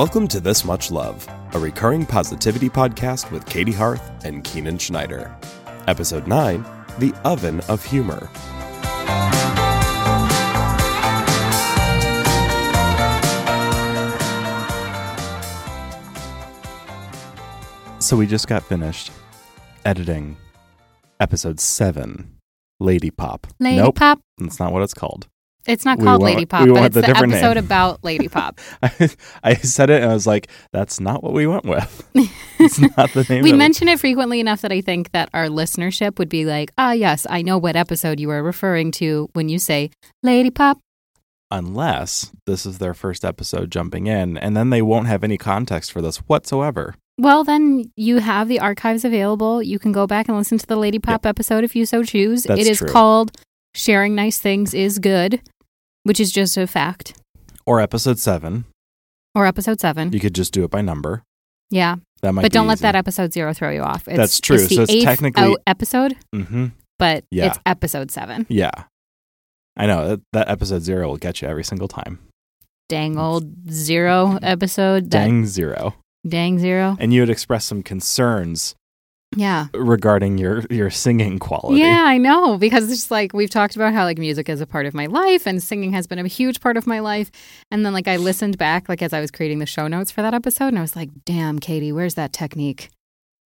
[0.00, 5.36] Welcome to This Much Love, a recurring positivity podcast with Katy Harth and Keenan Schneider.
[5.88, 6.64] Episode 9
[6.98, 8.30] The Oven of Humor.
[17.98, 19.12] So we just got finished
[19.84, 20.38] editing
[21.20, 22.38] episode seven,
[22.78, 23.46] Lady Pop.
[23.58, 24.20] Lady nope, Pop.
[24.38, 25.28] that's not what it's called.
[25.66, 27.64] It's not called Lady Pop, but it's the the, episode name.
[27.64, 28.58] about Lady Pop.
[28.82, 29.10] I,
[29.42, 32.02] I said it and I was like, that's not what we went with.
[32.58, 33.42] it's not the name.
[33.42, 33.58] we of it.
[33.58, 37.26] mention it frequently enough that I think that our listenership would be like, ah, yes,
[37.28, 39.90] I know what episode you are referring to when you say
[40.22, 40.78] Lady Pop.
[41.50, 45.92] unless this is their first episode jumping in, and then they won't have any context
[45.92, 46.94] for this whatsoever.
[47.18, 49.62] Well, then you have the archives available.
[49.62, 52.44] You can go back and listen to the Lady Pop episode if you so choose.
[52.44, 52.88] That's it is true.
[52.88, 53.32] called
[53.74, 55.40] Sharing Nice Things is Good,
[56.02, 57.14] which is just a fact.
[57.66, 58.64] Or episode seven,
[59.34, 60.12] Or episode seven.
[60.12, 61.22] you could just do it by number.
[61.70, 61.96] yeah.
[62.22, 62.42] That might.
[62.42, 64.06] But don't let that episode zero throw you off.
[64.06, 64.56] It's, That's true.
[64.56, 66.66] It's So it's technically- episode, Mm-hmm.
[66.98, 67.46] but Yeah.
[67.46, 68.44] it's episode seven.
[68.50, 68.72] Yeah,
[69.74, 72.18] I know that, that episode zero will get you every single time.
[72.90, 75.04] dang old zero episode.
[75.12, 75.94] That Dang zero.
[76.28, 76.96] dang zero.
[77.00, 78.74] And you had expressed some concerns
[79.36, 79.68] Yeah.
[79.74, 81.80] regarding your your singing quality.
[81.80, 82.58] Yeah, I know.
[82.58, 85.46] Because it's like we've talked about how like music is a part of my life
[85.46, 87.30] and singing has been a huge part of my life.
[87.70, 90.20] And then like I listened back like as I was creating the show notes for
[90.22, 92.90] that episode and I was like, damn, Katy, where's that technique?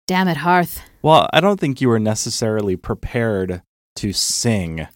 [0.06, 0.82] Damn it, Harth.
[1.00, 3.62] Well, I don't think you were necessarily prepared
[3.96, 4.88] to sing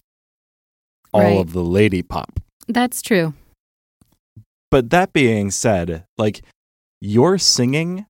[1.14, 1.38] all Right.
[1.38, 2.38] of the lady pop.
[2.69, 3.32] That's true.
[4.70, 6.42] But that being said, like
[7.00, 8.04] your singing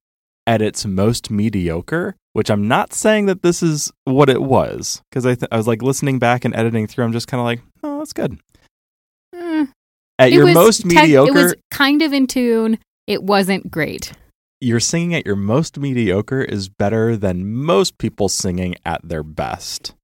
[0.45, 5.25] at its most mediocre, which I'm not saying that this is what it was, because
[5.25, 7.61] I, th- I was like listening back and editing through, I'm just kind of like,
[7.81, 8.37] oh, that's good.
[9.35, 9.65] Eh,
[10.19, 12.77] At it your was most tech- mediocre, It was kind of in tune.
[13.07, 14.11] It wasn't great.
[14.61, 19.95] your singing at your most mediocre is better than most people singing at their best.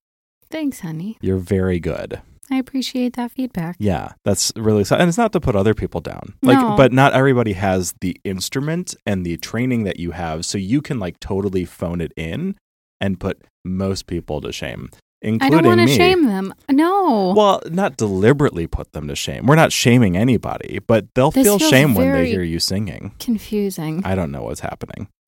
[0.50, 1.18] Thanks, honey.
[1.22, 2.19] You're very good.
[2.53, 3.75] I appreciate that feedback.
[3.80, 6.36] Yeah, that's really and it's not to put other people down.
[6.41, 6.75] Like No.
[6.78, 11.00] but not everybody has the instrument and the training that you have so you can
[11.00, 12.56] like totally phone it in
[13.02, 14.90] and put most people to shame,
[15.22, 16.53] Including I don't want to shame them.
[16.69, 17.34] No.
[17.36, 19.46] Well, not deliberately put them to shame.
[19.46, 23.16] We're not shaming anybody, but they'll This feel shame when they hear you singing.
[23.20, 24.02] Confusing.
[24.06, 25.08] I don't know what's happening.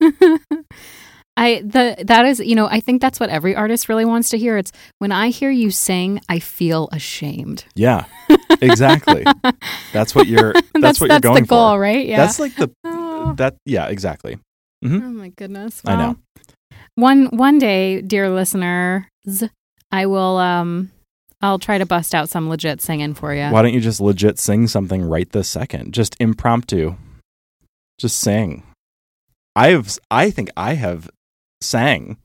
[1.36, 4.38] I the that is you know I think that's what every artist really wants to
[4.38, 4.56] hear.
[4.56, 7.64] It's when I hear you sing, I feel ashamed.
[7.74, 8.04] Yeah.
[8.62, 9.22] Exactly.
[9.92, 11.80] that's what you're that's, that's what you're going the goal, for.
[11.80, 12.06] right?
[12.06, 12.16] Yeah.
[12.16, 14.38] That's like the oh, that yeah, exactly.
[14.82, 15.82] oh my goodness.
[15.84, 16.16] I know.
[16.94, 19.04] One one day, dear listeners,
[19.92, 20.90] I will um
[21.42, 23.50] I'll try to bust out some legit singing for you.
[23.50, 25.92] Why don't you just legit sing something right this second?
[25.92, 26.96] Just impromptu.
[27.98, 28.62] Just sing.
[29.54, 31.10] I've I think I have
[31.66, 32.18] sang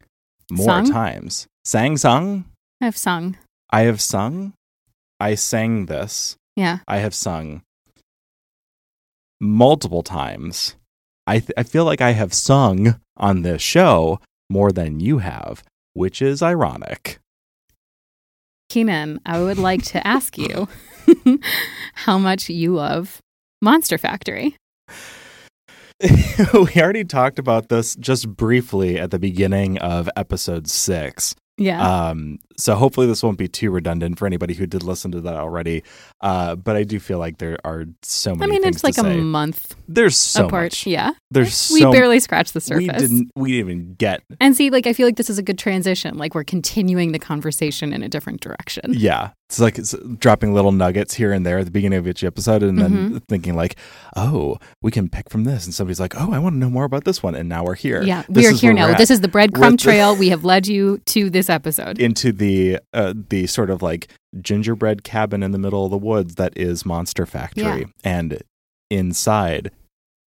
[0.52, 0.92] more Sung?
[0.92, 1.48] times.
[1.66, 2.46] Sang sung?
[2.80, 3.38] I've sung.
[3.70, 4.54] I have sung.
[5.20, 6.36] I sang this.
[6.56, 6.80] Yeah.
[6.88, 7.62] I have sung
[9.40, 10.76] multiple times.
[11.28, 14.20] I th- I feel like I have sung on this show
[14.50, 15.64] more than you have,
[15.94, 17.20] which is ironic.
[18.70, 20.68] Keenan, I would like to ask you
[21.94, 23.20] how much you love
[23.62, 24.56] Monster Factory.
[26.54, 31.36] we already talked about this just briefly at the beginning of episode six.
[31.58, 32.10] Yeah.
[32.10, 35.36] Um, so hopefully this won't be too redundant for anybody who did listen to that
[35.36, 35.84] already.
[36.22, 38.52] Uh, but I do feel like there are so many.
[38.56, 40.64] I mean, it's like a month There's so apart.
[40.72, 40.88] much.
[40.88, 41.12] Yeah.
[41.32, 42.88] There's we so barely scratched the surface.
[42.88, 45.44] we didn't we didn't even get And see, like, I feel like this is a
[45.44, 46.18] good transition.
[46.18, 48.94] Like, we're continuing the conversation in a different direction.
[48.96, 49.32] yeah.
[49.50, 52.64] It's like it's dropping little nuggets here and there at the beginning of each episode,
[52.64, 53.18] and then Mm-hmm.
[53.28, 53.76] thinking like,
[54.16, 56.86] oh, we can pick from this, and somebody's like, oh, I want to know more
[56.86, 58.02] about this one, and now we're here.
[58.02, 58.96] Yeah, This we are here now.
[58.96, 60.16] This is the breadcrumb trail.
[60.16, 62.00] we have led you to this episode.
[62.08, 64.08] into the uh, the sort of like
[64.42, 67.86] gingerbread cabin in the middle of the woods that is Monster Factory, Yeah.
[68.04, 68.42] and
[68.90, 69.72] inside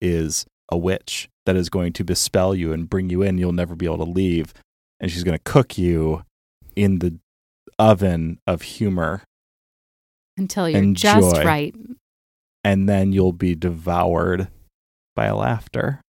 [0.00, 3.38] is a witch that is going to bespell you and bring you in.
[3.38, 4.52] You'll never be able to leave,
[4.98, 6.24] and she's going to cook you
[6.76, 7.16] in the
[7.78, 9.22] oven of humor,
[10.36, 11.20] Until you're Enjoy.
[11.20, 11.74] just right.
[12.64, 14.48] and then you'll be devoured
[15.16, 16.00] by laughter.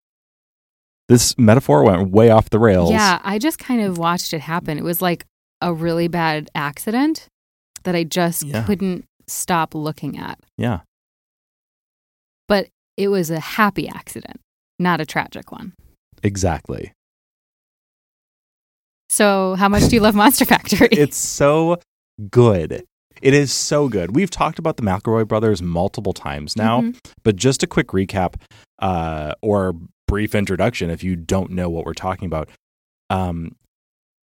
[1.09, 2.89] This metaphor went way off the rails.
[2.91, 4.77] Yeah, I just kind of watched it happen.
[4.77, 5.25] It was like
[5.61, 7.27] a really bad accident
[7.83, 8.63] that I just Yeah.
[8.63, 10.39] couldn't stop looking at.
[10.57, 10.81] Yeah.
[12.47, 12.67] But
[12.97, 14.39] it was a happy accident,
[14.79, 15.73] not a tragic one.
[16.23, 16.91] Exactly.
[19.09, 20.87] So, how much do you love Monster Factory?
[20.91, 21.79] it's so
[22.29, 22.83] good.
[23.21, 24.15] It is so good.
[24.15, 26.97] We've talked about the McElroy brothers multiple times now, Mhm.
[27.23, 28.35] but just a quick recap
[28.79, 29.73] uh, or
[30.07, 32.49] brief introduction if you don't know what we're talking about.
[33.09, 33.55] Um,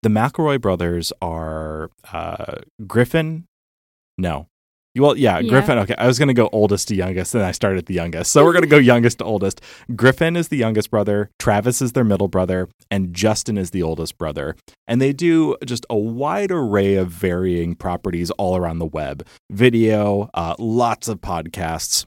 [0.02, 2.56] the McElroy brothers are uh,
[2.86, 3.46] Griffin.
[4.16, 4.46] No.
[4.96, 5.48] Well, yeah, Yeah.
[5.50, 5.78] Griffin.
[5.78, 8.32] Okay, I was going to go oldest to youngest, and I started the youngest.
[8.32, 9.60] So we're going to go youngest to oldest.
[9.94, 14.18] Griffin is the youngest brother, Travis is their middle brother, and Justin is the oldest
[14.18, 14.56] brother.
[14.88, 20.30] And they do just a wide array of varying properties all around the web video,
[20.34, 22.06] uh, lots of podcasts.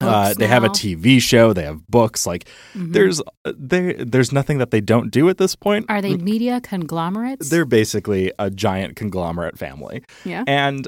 [0.00, 0.68] Uh, they have a.
[0.68, 1.52] TV show.
[1.52, 2.26] They have books.
[2.26, 2.92] Like Mhm.
[2.92, 5.86] there's uh, there there's nothing that they don't do at this point.
[5.88, 7.48] Are they media conglomerates?
[7.50, 10.04] They're basically a giant conglomerate family.
[10.24, 10.44] yeah.
[10.46, 10.86] And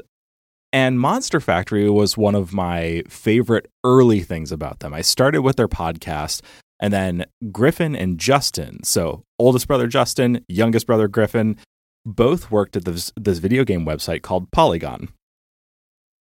[0.73, 4.93] and Monster Factory was one of my favorite early things about them.
[4.93, 6.41] I started with their podcast
[6.79, 11.57] and then Griffin and Justin, so oldest brother Justin, youngest brother Griffin,
[12.05, 15.09] both worked at this this video game website called Polygon.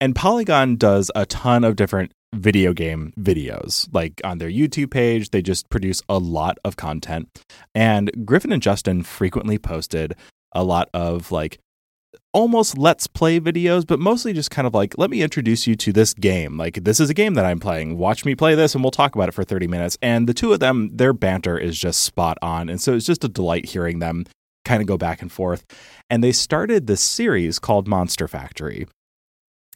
[0.01, 3.87] And Polygon does a ton of different video game videos.
[3.93, 7.29] Like on their YouTube page, they just produce a lot of content.
[7.73, 10.15] And Griffin and Justin frequently posted
[10.51, 11.59] a lot of like
[12.33, 15.93] almost let's play videos, but mostly just kind of like, let me introduce you to
[15.93, 16.57] this game.
[16.57, 17.97] Like, this is a game that I'm playing.
[17.97, 19.97] Watch me play this and we'll talk about it for 30 minutes.
[20.01, 22.67] And the two of them, their banter is just spot on.
[22.67, 24.25] And so it's just a delight hearing them
[24.65, 25.63] kind of go back and forth.
[26.09, 28.85] And they started this series called Monster Factory.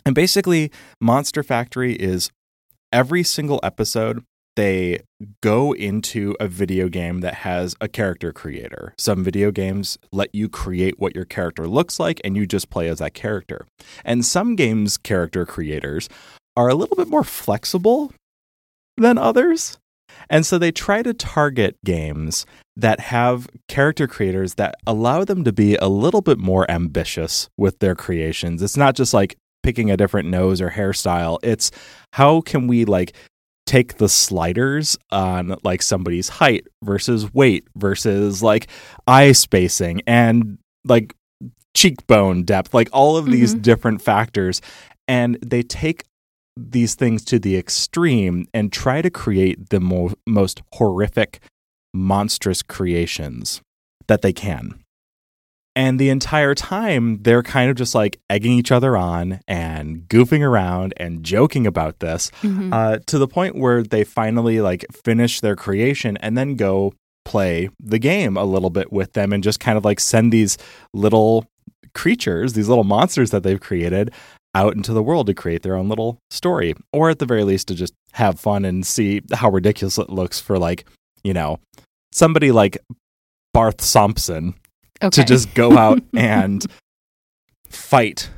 [0.05, 2.29] And basically, Monster Factory is
[2.91, 4.23] every single episode
[4.55, 4.99] they
[5.41, 8.93] go into a video game that has a character creator.
[8.97, 12.89] Some video games let you create what your character looks like and you just play
[12.89, 13.65] as that character.
[14.03, 16.09] And some games character creators
[16.57, 18.11] are a little bit more flexible
[18.97, 19.77] than others.
[20.29, 22.45] And so they try to target games
[22.75, 27.79] that have character creators that allow them to be a little bit more ambitious with
[27.79, 28.61] their creations.
[28.61, 31.39] It's not just like picking a different nose or hairstyle.
[31.43, 31.71] It's
[32.13, 33.13] how can we like
[33.65, 38.67] take the sliders on like somebody's height versus weight versus like
[39.05, 41.13] eye spacing and like
[41.75, 43.61] cheekbone depth, like all of these mm-hmm.
[43.61, 44.61] different factors.
[45.07, 46.05] And they take
[46.57, 51.39] these things to the extreme and try to create the mo- most horrific,
[51.93, 53.61] monstrous creations
[54.07, 54.83] that they can.
[55.79, 60.41] And the entire time, they're kind of just like egging each other on and goofing
[60.41, 62.73] around and joking about this Mhm.
[62.73, 66.93] uh, to the point where they finally like finish their creation and then go
[67.23, 70.57] play the game a little bit with them and just kind of like send these
[70.93, 71.45] little
[71.93, 74.11] creatures, these little monsters that they've created
[74.53, 77.69] out into the world to create their own little story or at the very least
[77.69, 80.83] to just have fun and see how ridiculous it looks for like,
[81.23, 81.57] you know,
[82.11, 82.77] somebody like
[83.53, 84.55] Barth Sompson
[85.01, 85.21] okay.
[85.21, 86.65] to just go out and
[87.69, 88.29] fight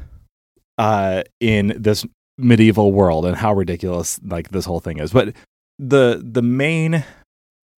[0.78, 2.06] uh, in this
[2.38, 5.12] medieval world and how ridiculous like this whole thing is.
[5.12, 5.34] But
[5.78, 7.04] the the main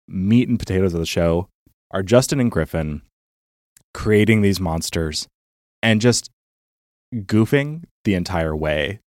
[0.08, 1.48] meat and potatoes of the show
[1.90, 3.02] are Justin and Griffin
[3.94, 5.28] creating these monsters
[5.82, 6.30] and just
[7.14, 9.00] goofing the entire way.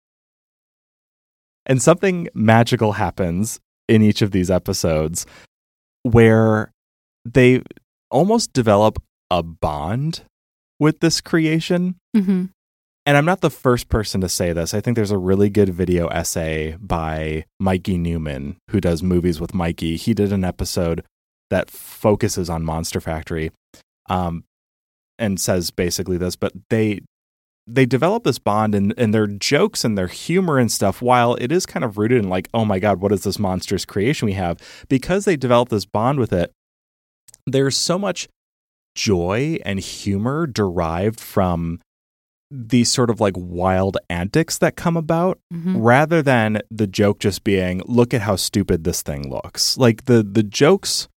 [1.66, 5.26] And something magical happens in each of these episodes
[6.04, 6.72] where
[7.26, 7.64] they
[8.12, 10.24] almost develop a bond
[10.80, 11.96] with this creation.
[12.16, 12.50] Mhm.
[13.06, 14.74] And I'm not the first person to say this.
[14.74, 19.54] I think there's a really good video essay by Mikey Neumann, who does movies with
[19.54, 19.98] Mikey.
[19.98, 21.04] He did an episode
[21.50, 23.52] that focuses on Monster Factory
[24.10, 24.46] um,
[25.20, 27.02] and says basically this, but they
[27.66, 31.50] they develop this bond and, and their jokes and their humor and stuff, while it
[31.50, 34.34] is kind of rooted in like, oh my God, what is this monstrous creation we
[34.34, 34.58] have?
[34.90, 36.52] Because they develop this bond with it,
[37.48, 38.28] there's so much
[38.96, 41.80] joy and humor derived from
[42.52, 45.76] these sort of like wild antics that come about Mhm.
[45.80, 50.22] rather than the joke just being look at how stupid this thing looks like the
[50.22, 51.08] the jokes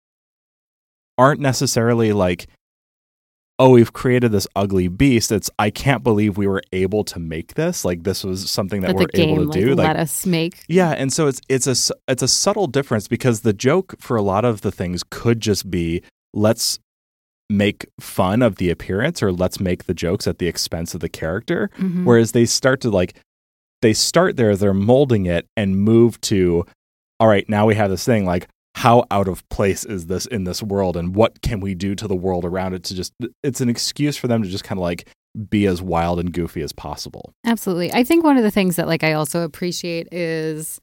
[1.18, 2.46] aren't necessarily like
[3.58, 7.52] oh we've created this ugly beast it's i can't believe we were able to make
[7.54, 10.24] this like this was something that, that we're game able to like, do let us
[10.26, 10.62] make.
[10.68, 14.22] yeah, and so it's it's a it's a subtle difference because the joke for a
[14.22, 16.02] lot of the things could just be
[16.34, 16.78] let's
[17.48, 21.08] make fun of the appearance or let's make the jokes at the expense of the
[21.08, 22.04] character Mhm.
[22.04, 23.14] whereas they start to like
[23.82, 26.64] they start there they're molding it and move to
[27.20, 30.44] all right now we have this thing like how out of place is this in
[30.44, 33.12] this world and what can we do to the world around it to just
[33.44, 35.08] it's an excuse for them to just kind of like
[35.48, 37.92] be as wild and goofy as possible Absolutely.
[37.92, 40.80] I think one of the things that like I also appreciate is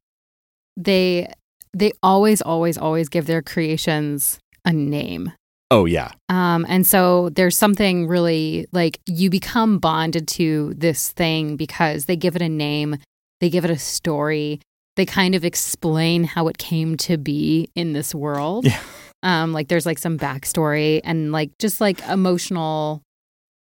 [0.78, 1.28] they
[1.76, 5.34] they always always always give their creations a name.
[5.74, 6.12] Oh yeah.
[6.30, 12.16] Um, and so there's something really like you become bonded to this thing because they
[12.16, 12.98] give it a name,
[13.42, 14.62] they give it a story,
[14.98, 18.66] they kind of explain how it came to be in this world.
[18.66, 18.80] Yeah.
[19.24, 23.02] Um, like there's like some backstory and like just like emotional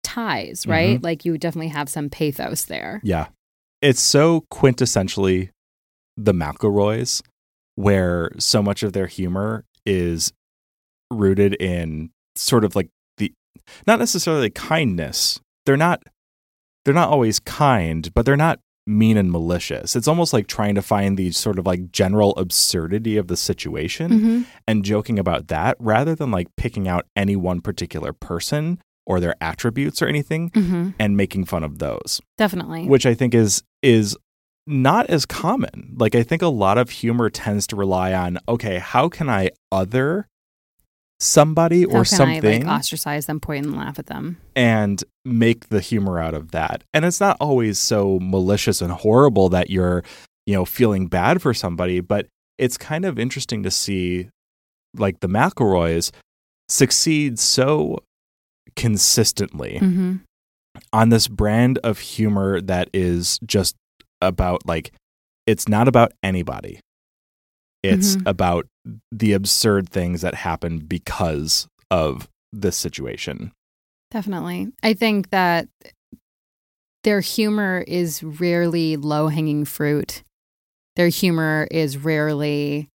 [0.03, 1.03] ties, right?
[1.03, 3.03] Like you definitely have some pathos there.
[3.05, 3.27] Yeah.
[3.83, 5.51] It's so quintessentially
[6.17, 7.21] the McElroys,
[7.75, 10.33] where so much of their humor is
[11.11, 13.33] rooted in sort of like the
[13.87, 15.41] not necessarily kindness.
[15.67, 16.03] They're not
[16.85, 19.95] they're not always kind, but they're not mean and malicious.
[19.95, 24.11] It's almost like trying to find the sort of like general absurdity of the situation
[24.11, 24.43] Mm-hmm.
[24.67, 29.35] and joking about that rather than like picking out any one particular person or their
[29.43, 30.91] attributes or anything Mm-hmm.
[30.99, 32.87] and making fun of those Definitely.
[32.87, 34.17] which I think is is
[34.67, 35.95] not as common.
[35.99, 39.51] Like I think a lot of humor tends to rely on okay, how can I
[39.71, 40.29] other
[41.21, 44.39] somebody or something I like ostracize them, point and laugh at them?
[44.55, 46.85] and make the humor out of that.
[46.95, 50.03] And it's not always so malicious and horrible that you're,
[50.47, 54.29] you know, feeling bad for somebody, but it's kind of interesting to see
[54.97, 56.11] like the McElroys
[56.69, 57.99] succeed so
[58.77, 60.17] consistently Mm-hmm.
[60.93, 63.77] on this brand of humor that is just
[64.21, 64.93] about like
[65.47, 66.81] it's not about anybody.
[67.89, 68.23] It's Mhm.
[68.27, 68.67] about
[69.13, 73.53] the absurd things that happen because of this situation.
[74.11, 74.69] Definitely.
[74.83, 75.69] I think that
[77.05, 80.23] their humor is rarely low hanging fruit.
[80.97, 82.89] Their humor is rarely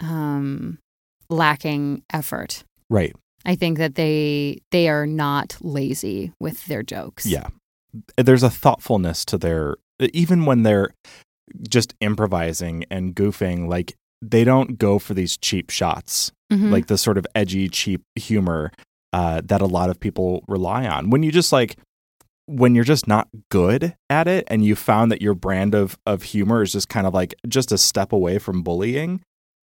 [0.00, 0.78] um,
[1.28, 2.64] lacking effort.
[2.88, 3.14] Right.
[3.44, 7.26] I think that they they are not lazy with their jokes.
[7.26, 7.48] Yeah.
[8.16, 9.76] There's a thoughtfulness to their
[10.14, 10.90] even when they're
[11.68, 16.30] just improvising and goofing like they don't go for these cheap shots.
[16.52, 16.72] Mhm.
[16.72, 18.72] like the sort of edgy, cheap humor
[19.12, 21.08] uh, that a lot of people rely on.
[21.08, 21.76] When you just like,
[22.46, 26.24] when you're just not good at it, and you found that your brand of of
[26.24, 29.20] humor is just kind of like just a step away from bullying,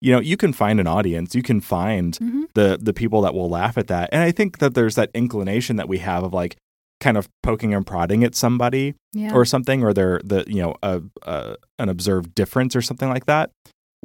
[0.01, 1.33] you know, you can find an audience.
[1.33, 2.43] You can find Mhm.
[2.53, 4.09] the the people that will laugh at that.
[4.11, 6.57] And I think that there's that inclination that we have of like
[6.99, 9.33] kind of poking and prodding at somebody yeah.
[9.33, 13.25] or something, or they're the you know a, a an observed difference or something like
[13.25, 13.49] that,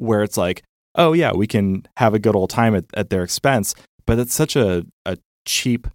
[0.03, 0.63] where it's like,
[0.95, 3.73] oh yeah, we can have a good old time at, at their expense,
[4.05, 5.87] but it's such a a cheap,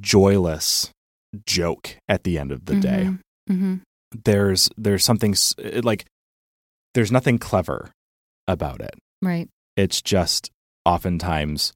[0.00, 0.90] joyless
[1.46, 3.08] joke at the end of the day.
[3.08, 3.20] Mhm.
[3.50, 3.80] Mhm.
[4.24, 5.34] There's there's something
[5.82, 6.06] like
[6.94, 7.90] there's nothing clever
[8.46, 8.94] about it.
[9.22, 9.48] Right.
[9.76, 10.50] It's just
[10.84, 11.72] oftentimes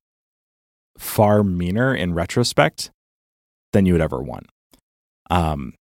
[0.99, 2.91] far meaner in retrospect
[3.73, 4.47] than you would ever want.
[5.31, 5.75] Um,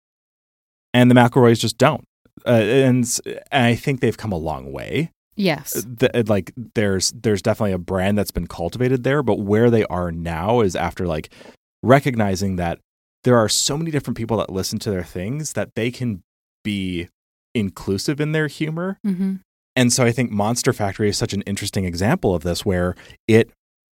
[0.94, 2.04] and the McElroys just don't.
[2.46, 5.12] Uh, and, and I think they've come a long way.
[5.40, 5.86] Yes.
[6.00, 10.12] Th- like there's there's definitely a brand that's been cultivated there, but where they are
[10.12, 11.34] now is after like
[11.82, 12.80] recognizing that
[13.24, 16.22] there are so many different people that listen to their things that they can
[16.64, 17.08] be
[17.56, 19.38] inclusive in their humor hmm
[19.80, 22.96] and so I think Monster Factory is such an interesting example of this where
[23.30, 23.50] it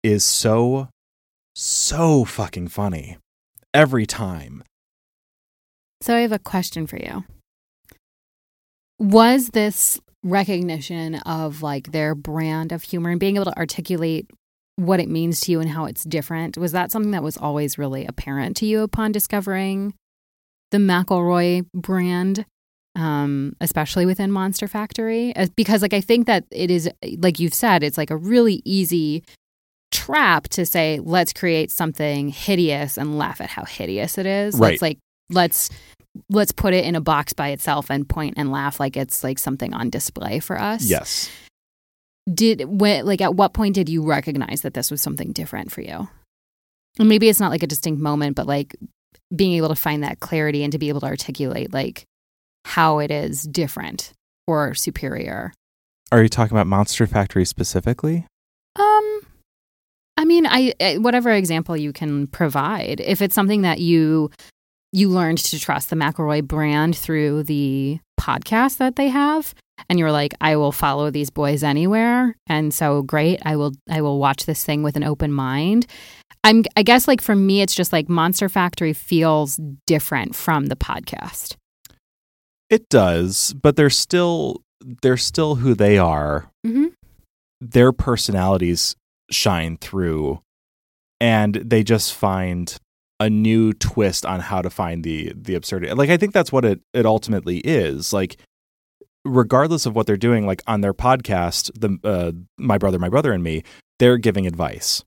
[0.04, 0.90] is so,
[1.56, 3.18] so fucking funny
[3.74, 4.64] every time.
[6.02, 7.24] So I have a question for you.
[9.00, 14.30] Was this recognition of like their brand of humor and being able to articulate
[14.76, 17.78] what it means to you and how it's different, was that something that was always
[17.78, 19.94] really apparent to you upon discovering
[20.72, 22.46] the McElroy brand?
[22.94, 27.84] Um, especially within Monster Factory, because like I think that it is like you've said,
[27.84, 29.24] it's like a really easy
[29.92, 34.56] trap to say, let's create something hideous and laugh at how hideous it is.
[34.56, 34.72] Right.
[34.72, 35.00] Let's like
[35.30, 35.70] let's
[36.30, 39.40] let's put it in a box by itself and point and laugh like it's like
[39.40, 40.84] something on display for us.
[40.84, 41.30] Yes.
[42.32, 45.82] Did when like at what point did you recognize that this was something different for
[45.82, 46.08] you?
[47.00, 48.76] And maybe it's not like a distinct moment, but like
[49.36, 52.04] being able to find that clarity and to be able to articulate like
[52.66, 54.12] how it is different
[54.48, 55.54] or superior.
[56.12, 58.28] Are you talking about Monster Factory specifically?
[58.76, 59.22] Um,
[60.18, 63.00] I mean, I I- whatever example you can provide.
[63.00, 64.30] If it's something that you
[64.92, 69.54] you learned to trust the McElroy brand through the podcast that they have,
[69.90, 73.74] and you were like, I will follow these boys anywhere, and so great, I will
[73.90, 75.88] I will watch this thing with an open mind.
[76.44, 80.76] I'm I guess like for me, it's just like Monster Factory feels different from the
[80.76, 81.56] podcast.
[82.70, 84.62] It does, but they're still
[85.02, 86.50] they're still who they are.
[86.66, 86.88] Mm-hmm.
[87.60, 88.96] Their personalities
[89.30, 90.42] shine through
[91.20, 92.76] and they just find
[93.22, 95.94] a new twist on how to find the the absurdity.
[95.94, 98.12] Like I think that's what it it ultimately is.
[98.12, 98.38] Like
[99.24, 103.32] regardless of what they're doing like on their podcast, the uh, my brother my brother
[103.32, 103.64] and me,
[104.00, 105.04] they're giving advice.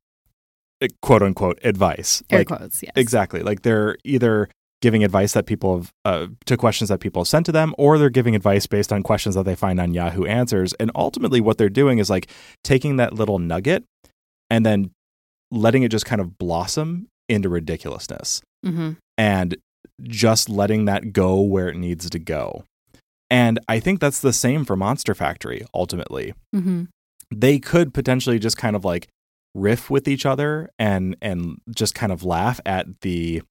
[1.03, 2.23] quote unquote advice.
[2.31, 2.93] Air like quotes, yes.
[2.95, 3.41] exactly.
[3.41, 4.49] Like they're either
[4.81, 7.99] giving advice that people have uh, to questions that people have sent to them, or
[7.99, 10.73] they're giving advice based on questions that they find on Yahoo Answers.
[10.75, 12.31] And ultimately, what they're doing is like
[12.63, 13.85] taking that little nugget
[14.51, 14.93] and then
[15.51, 19.57] letting it just kind of blossom into ridiculousness hmm and
[20.03, 22.65] just letting that go where it needs to go.
[23.31, 26.35] And I think that's the same for Monster Factory ultimately.
[26.53, 26.85] hmm
[27.33, 29.09] They could potentially just kind of like
[29.55, 33.43] riff with each other and and just kind of laugh at the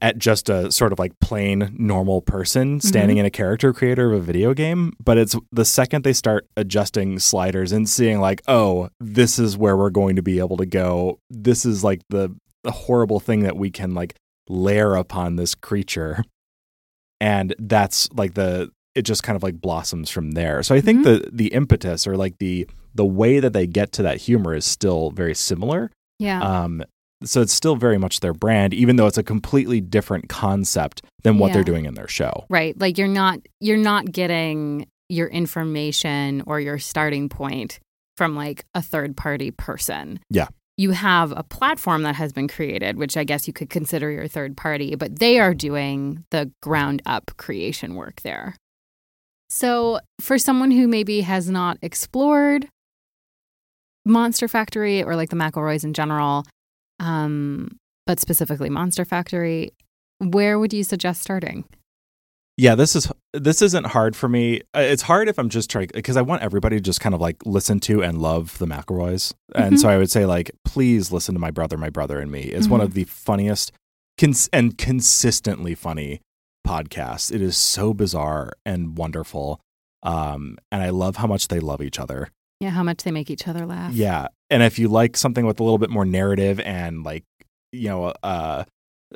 [0.00, 4.20] at just a sort of like plain normal person standing in a character creator of
[4.22, 8.88] a video game but it's the second they start adjusting sliders and seeing like oh
[9.00, 11.18] this is where we're going to be able to go.
[11.28, 14.14] This is like the, the horrible thing that we can like
[14.48, 16.22] layer upon this creature.
[17.20, 20.62] And that's like the it just kind of like blossoms from there.
[20.62, 21.04] So i think Mhm.
[21.04, 24.64] the the impetus or like the the way that they get to that humor is
[24.64, 25.90] still very similar.
[26.20, 26.40] Yeah.
[26.40, 26.82] um,
[27.24, 31.38] so it's still very much their brand, even though it's a completely different concept than
[31.38, 32.44] what they're doing in their show.
[32.48, 32.78] right.
[32.78, 37.78] Like you're not you're not getting your information or your starting point
[38.16, 40.20] from like a third party person.
[40.30, 40.48] Yeah.
[40.76, 44.26] You have a platform that has been created, which I guess you could consider your
[44.26, 48.56] third party, but they are doing the ground up creation work there.
[49.48, 52.66] So, for someone who maybe has not explored
[54.04, 56.44] Monster Factory or like the McElroys in general,
[57.00, 59.70] um, but specifically Monster Factory,
[60.18, 61.64] where would you suggest starting?
[62.56, 64.60] Yeah, this is this isn't hard for me.
[64.76, 67.20] Uh, It's hard if I'm just trying because I want everybody to just kind of
[67.20, 69.78] like listen to and love the McElroys, and Mhm.
[69.80, 72.42] so I would say like please listen to my brother, my brother and me.
[72.42, 72.84] It's one Mhm.
[72.84, 73.72] of the funniest
[74.20, 76.20] cons- and consistently funny
[76.64, 77.32] podcasts.
[77.32, 79.60] It is so bizarre and wonderful,
[80.04, 82.28] um, and I love how much they love each other.
[82.60, 83.92] Yeah, how much they make each other laugh.
[83.92, 87.24] Yeah, and if you like something with a little bit more narrative and like
[87.74, 88.64] you know, uh,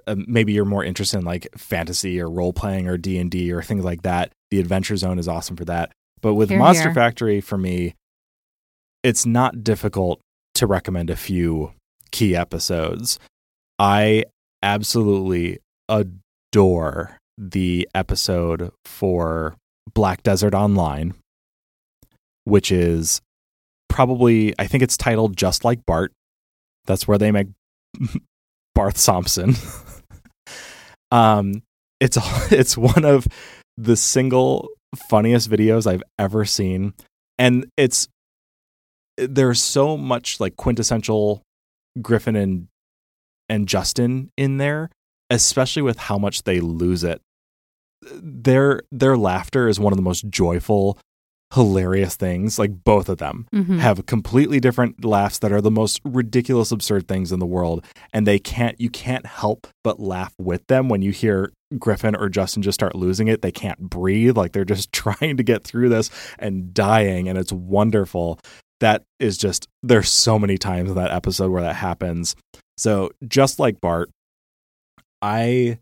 [0.07, 3.53] uh, maybe you're more interested in like fantasy or role playing or D and D
[3.53, 5.93] or things like that, the Adventure Zone is awesome for that.
[6.21, 6.95] But with Hear, Monster hear.
[6.95, 7.95] Factory, for me,
[9.03, 10.21] it's not difficult
[10.55, 11.73] to recommend a few
[12.11, 13.19] key episodes.
[13.79, 14.25] I
[14.63, 19.57] absolutely adore the episode for
[19.95, 21.15] Black Desert Online,
[22.45, 23.21] which is
[23.99, 26.13] probably I think it's titled just like Bart.
[26.87, 27.49] That's where they make
[28.77, 29.57] Barth Sompson.
[31.11, 31.65] um,
[31.99, 32.17] it's
[32.53, 33.27] it's one of
[33.77, 34.69] the single
[35.11, 36.95] funniest videos I've ever seen,
[37.41, 38.07] and it's
[39.17, 41.43] there's so much like quintessential
[42.01, 42.69] Griffin and
[43.49, 44.91] and Justin in there,
[45.29, 47.21] especially with how much they lose it.
[48.13, 51.01] Their their laughter is one of the most joyful,
[51.55, 52.59] hilarious things.
[52.59, 53.79] Like both of them Mhm.
[53.79, 58.27] have completely different laughs that are the most ridiculous absurd things in the world and
[58.27, 62.63] they can't you can't help but laugh with them when you hear Griffin or Justin
[62.63, 66.11] just start losing it they can't breathe like they're just trying to get through this
[66.39, 68.39] and dying and it's wonderful
[68.81, 72.37] that is just there's so many times in that episode where that happens
[72.77, 74.11] so just like Bart
[75.23, 75.79] I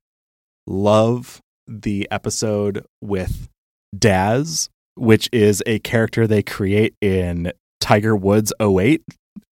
[0.66, 3.48] love the episode with
[3.96, 9.02] Daz which is a character they create in Tiger Woods 08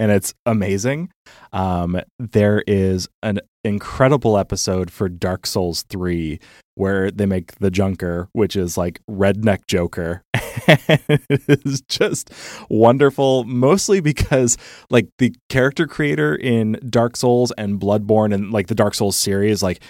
[0.00, 1.10] and it's amazing.
[1.52, 6.38] Um, there is an incredible episode for Dark Souls 3
[6.76, 10.22] where they make the Junker, which is like redneck Joker.
[10.34, 12.30] it is just
[12.68, 14.56] wonderful, mostly because
[14.90, 19.62] like the character creator in Dark Souls and Bloodborne and like the Dark Souls series,
[19.62, 19.80] like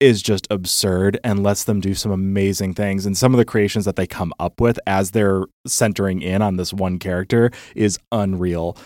[0.00, 3.06] is just absurd and lets them do some amazing things.
[3.06, 6.56] And some of the creations that they come up with as they're centering in on
[6.56, 8.76] this one character is unreal.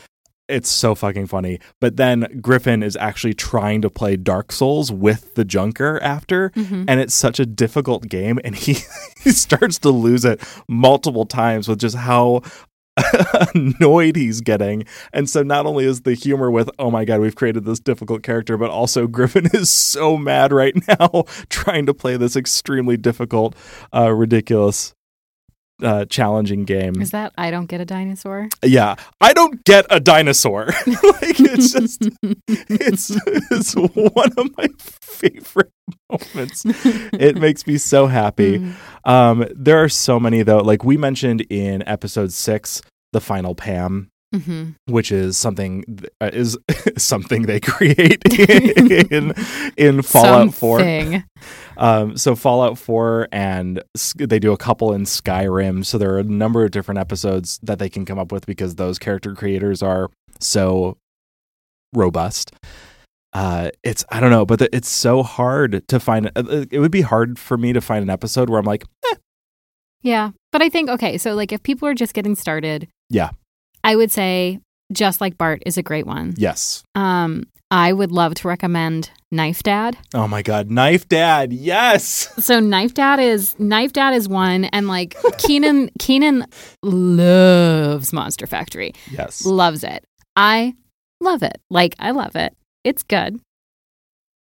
[0.49, 1.59] It's so fucking funny.
[1.79, 6.51] But then Griffin is actually trying to play Dark Souls with the Junker after.
[6.51, 6.87] Mhm.
[6.88, 8.38] And it's such a difficult game.
[8.44, 8.77] And he,
[9.23, 12.40] he starts to lose it multiple times with just how
[13.55, 14.85] annoyed he's getting.
[15.13, 18.23] And so not only is the humor with, oh my God, we've created this difficult
[18.23, 23.55] character, but also Griffin is so mad right now trying to play this extremely difficult,
[23.95, 24.95] uh, ridiculous,
[25.83, 27.01] uh, challenging game.
[27.01, 28.49] Is that I don't get a dinosaur?
[28.64, 28.97] Yeah.
[29.21, 30.67] I don't get a dinosaur.
[30.87, 34.69] like it's just it's it's one of my
[35.01, 35.71] favorite
[36.11, 36.64] moments.
[37.12, 38.59] It makes me so happy.
[38.59, 38.75] Mm.
[39.05, 40.59] Um, there are so many though.
[40.59, 44.75] Like we mentioned in episode six, the final Pam, Mhm.
[44.87, 45.85] which is something
[46.21, 46.59] uh, is
[46.99, 48.21] something they create
[49.11, 49.33] in
[49.79, 50.81] in Fallout Four.
[51.79, 53.83] Um, so Fallout 4 and
[54.17, 55.85] they do a couple in Skyrim.
[55.87, 58.75] So there are a number of different episodes that they can come up with because
[58.75, 60.11] those character creators are
[60.41, 60.97] so
[61.95, 62.53] robust.
[63.33, 66.31] Uh, it's I don't know, but the, it's so hard to find.
[66.35, 69.17] uh, It would be hard for me to find an episode where I'm like, eh,
[70.03, 70.31] Yeah.
[70.51, 73.31] But I think, okay, so like if people are just getting started, Yeah.
[73.85, 74.61] I would say
[74.93, 76.35] Just Like Bart is a great one.
[76.37, 79.96] yes, Um, I would love to recommend Knife Dad.
[80.14, 84.88] oh my god, Knife Dad, yes, So Knife Dad is Knife Dad is one, and
[84.88, 86.46] like Keenan Keenan
[86.83, 90.04] loves Monster Factory, yes, loves it.
[90.37, 90.74] I
[91.20, 91.61] love it.
[91.68, 92.57] Like I love it.
[92.85, 93.38] It's good.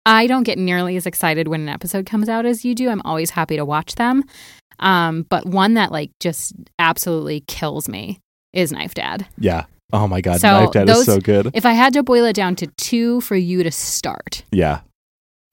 [0.05, 2.89] I don't get nearly as excited when an episode comes out as you do.
[2.89, 4.23] I'm always happy to watch them.
[4.79, 8.19] Um, but one that like just absolutely kills me
[8.53, 9.25] is Knife Dad.
[9.39, 9.65] yeah.
[9.93, 11.51] Oh my god, So Knife Dad is so good.
[11.53, 14.81] If I had to boil it down to two for you to start, Yeah,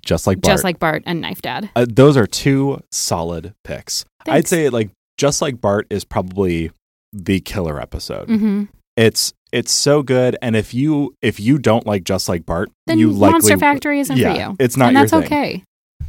[0.05, 0.53] just like Bart.
[0.53, 1.71] just like Bart and Knife Dad.
[1.77, 4.05] uh, those are two solid picks.
[4.27, 4.51] I'd Thanks.
[4.51, 6.71] say like just like Bart is probably
[7.13, 8.29] the killer episode.
[8.29, 8.65] hmm
[8.97, 12.99] It's it's so good, and if you if you don't like just like Bart, Then
[12.99, 15.25] you likely Monster Factory isn't yeah, for you, It's not and your that's thing.
[15.25, 15.65] okay.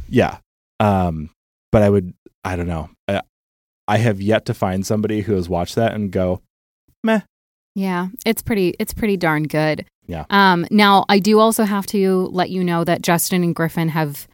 [0.08, 0.38] Yeah.
[0.80, 1.28] Um,
[1.70, 2.88] but I would I don't know.
[3.06, 3.20] I,
[3.86, 6.40] I have yet to find somebody who has watched that and go,
[7.74, 9.84] Yeah, it's pretty it's pretty darn good.
[10.06, 10.24] Yeah.
[10.30, 14.28] Um now I do also have to let you know that Justin and Griffin have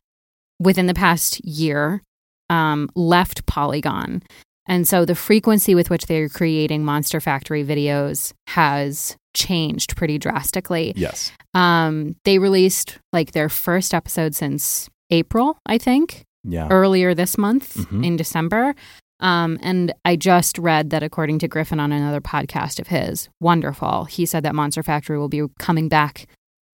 [0.59, 2.03] within the past year
[2.51, 4.23] um left Polygon.
[4.67, 10.93] And so the frequency with which they're creating Monster Factory videos has changed pretty drastically.
[10.97, 17.37] yes, Um they released like their first episode since April, I think yeah, earlier this
[17.39, 18.05] month Mhm.
[18.05, 18.75] in December.
[19.21, 24.05] Um, and I just read that according to Griffin on another podcast of his, wonderful,
[24.05, 26.27] he said that Monster Factory will be coming back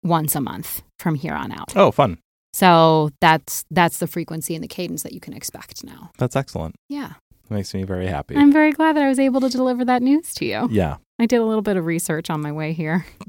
[0.03, 1.77] once a month from here on out.
[1.77, 2.19] Oh, fun.
[2.53, 6.11] So that's that's the frequency and the cadence that you can expect now.
[6.19, 6.75] That's excellent.
[6.89, 7.13] Yeah.
[7.49, 8.37] Makes me very happy.
[8.37, 10.69] I'm very glad that I was able to deliver that news to you.
[10.71, 10.97] yeah.
[11.19, 13.07] I did a little bit of research on my way here.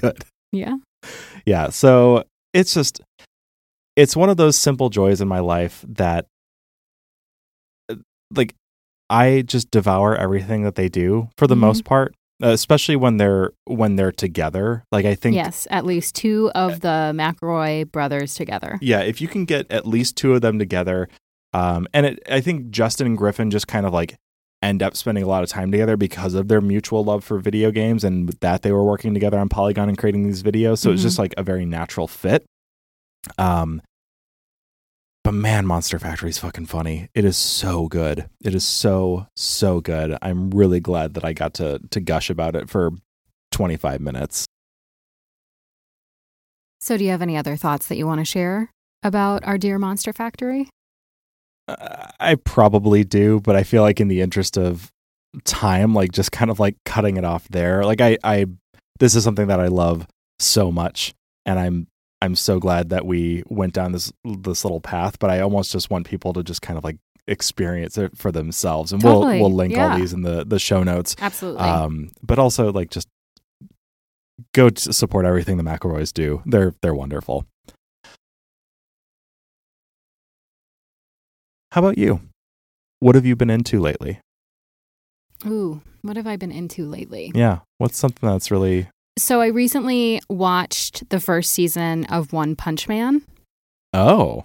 [0.00, 0.24] Good.
[0.52, 0.76] Yeah.
[1.46, 1.70] Yeah.
[1.70, 3.00] So it's just,
[3.96, 6.26] it's one of those simple joys in my life that,
[8.36, 8.54] like,
[9.10, 11.58] I just devour everything that they do for the Mhm.
[11.60, 14.84] most part, especially when they're when they're together.
[14.90, 18.78] Like, I think, Yes, at least two of the McRoy brothers together.
[18.80, 21.08] yeah, if you can get at least two of them together,
[21.52, 24.16] um, and it, I think Justin and Griffin just kind of like
[24.62, 27.70] end up spending a lot of time together because of their mutual love for video
[27.72, 30.78] games and that they were working together on Polygon and creating these videos.
[30.78, 31.04] So it's Mhm.
[31.04, 32.44] just like a very natural fit.
[33.38, 33.82] Um,
[35.24, 37.08] but man, Monster Factory is fucking funny.
[37.14, 38.28] It is so good.
[38.44, 40.16] It is so so good.
[40.20, 42.90] I'm really glad that I got to to gush about it for
[43.52, 44.46] 25 minutes.
[46.80, 48.72] So do you have any other thoughts that you want to share
[49.04, 50.68] about our dear Monster Factory?
[51.68, 54.90] Uh, I probably do, but I feel like in the interest of
[55.44, 57.84] time, like just kind of like cutting it off there.
[57.84, 58.46] Like I, I,
[58.98, 60.08] this is something that I love
[60.40, 61.14] so much,
[61.46, 61.86] and I'm,
[62.22, 65.18] I'm so glad that we went down this this little path.
[65.18, 68.92] But I almost just want people to just kind of like experience it for themselves,
[68.92, 71.16] and Totally, we'll we'll link all these in the the show notes.
[71.20, 71.62] Absolutely.
[71.62, 73.08] Um, but also like just
[74.54, 76.42] go to support everything the McElroys do.
[76.46, 77.44] They're they're wonderful.
[81.72, 82.20] How about you?
[83.00, 84.20] What have you been into lately?
[85.44, 87.32] Ooh, what have I been into lately?
[87.34, 92.88] Yeah, what's something that's really So I recently watched the first season of One Punch
[92.88, 93.22] Man.
[93.92, 94.44] oh,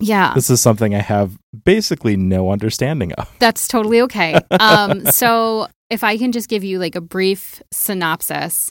[0.00, 3.28] Yeah, this is something I have basically no understanding of.
[3.40, 4.38] that's totally okay.
[4.60, 8.70] Um, so if I can just give you like a brief synopsis,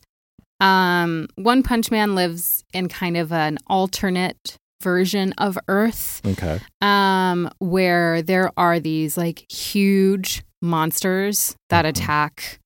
[0.61, 7.49] um, One Punch Man lives in kind of an alternate version of Earth, Okay, um,
[7.59, 11.89] where there are these like huge monsters that Mhm.
[11.89, 12.59] attack.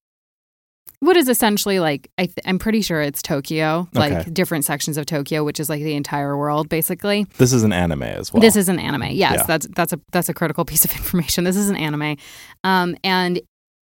[0.99, 4.31] What is essentially like I th- I'm pretty sure it's Tokyo, like Okay.
[4.31, 7.25] different sections of Tokyo, which is like the entire world basically.
[7.37, 8.41] this is an anime as well.
[8.41, 9.03] This is an anime.
[9.11, 9.43] Yes, Yeah.
[9.43, 11.43] that's that's a that's a critical piece of information.
[11.43, 12.17] This is an anime,
[12.63, 13.39] um, and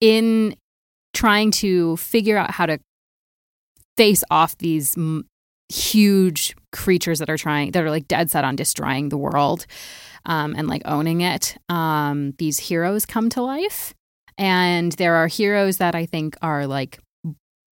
[0.02, 0.56] in
[1.14, 2.80] trying to figure out how to
[3.98, 5.26] face off these m-
[5.70, 9.66] huge creatures that are trying that are like dead set on destroying the world
[10.26, 13.94] um, and like owning it, um, these heroes come to life,
[14.38, 17.00] and there are heroes that I think are like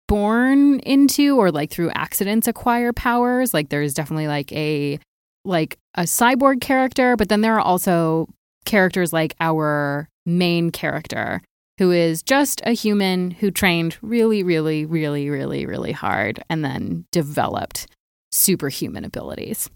[0.08, 3.54] born into or like through accidents acquire powers.
[3.54, 4.99] Like there's definitely like a
[5.45, 8.28] like a cyborg character, but then there are also
[8.65, 11.41] characters like our main character
[11.80, 17.06] who is just a human who trained really, really, really, really, really hard and then
[17.12, 17.88] developed
[18.32, 19.69] superhuman abilities.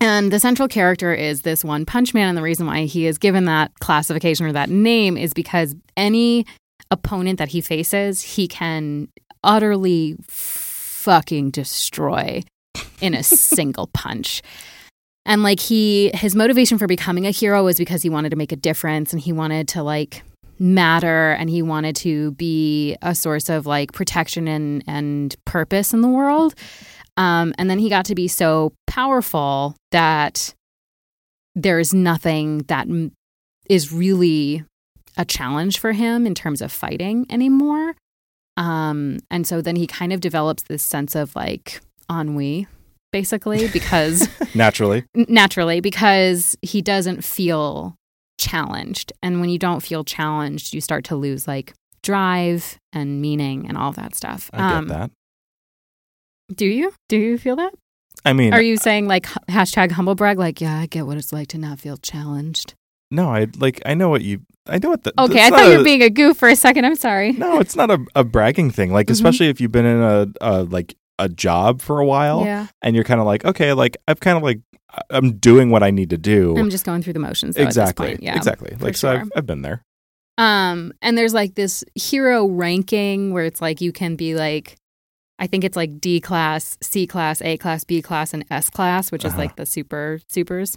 [0.00, 2.28] And the central character is this one Punch Man.
[2.28, 6.46] And the reason why he is given that classification or that name is because any
[6.90, 9.08] opponent that he faces, he can
[9.44, 12.42] utterly fucking destroy
[13.00, 14.42] in a single punch.
[15.26, 18.52] And like he his motivation for becoming a hero was because he wanted to make
[18.52, 20.22] a difference and he wanted to like
[20.58, 26.00] matter and he wanted to be a source of like protection and and purpose in
[26.00, 26.54] the world.
[27.20, 30.54] Um, and then he got to be so powerful that
[31.54, 33.12] there's nothing that m-
[33.68, 34.64] is really
[35.18, 37.94] a challenge for him in terms of fighting anymore.
[38.56, 42.66] Um, and so then he kind of develops this sense of like ennui,
[43.12, 45.04] basically, because Naturally.
[45.14, 47.96] Naturally because he doesn't feel
[48.38, 53.68] challenged and when you don't feel challenged you start to lose like drive and meaning
[53.68, 55.10] and all that stuff I get that.
[56.54, 57.72] Do you do you feel that
[58.24, 61.32] I mean, are you saying like hashtag humble brag like yeah i get what it's
[61.32, 62.74] like to not feel challenged
[63.12, 65.78] no, I like I know what you I know what the okay i thought you
[65.78, 68.70] were being a goof for a second i'm sorry No, it's not a, a bragging
[68.70, 68.92] thing.
[68.92, 69.12] Like Mhm.
[69.12, 72.94] especially if you've been in a, a like a job for a while yeah and
[72.94, 74.60] you're kind of like, okay, like I've kind of like
[75.10, 76.56] I'm doing what I need to do.
[76.56, 78.06] i'm just going through the motions though, at this exactly.
[78.08, 78.22] point.
[78.22, 78.76] yeah Exactly.
[78.78, 79.10] Like so.
[79.10, 79.82] I've, I've been there.
[80.38, 84.76] Um, and there's like this hero ranking where it's like you can be like,
[85.40, 89.10] I think it's like D class, C class, A class, B class, and S class,
[89.10, 89.42] which is Uh-huh.
[89.42, 90.76] like the super supers.